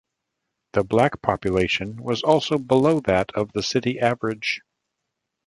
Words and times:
The 0.73 0.83
black 0.83 1.21
population 1.21 2.01
was 2.01 2.23
also 2.23 2.57
below 2.57 3.01
that 3.01 3.31
of 3.35 3.51
the 3.51 3.61
city 3.61 3.99
average. 3.99 4.61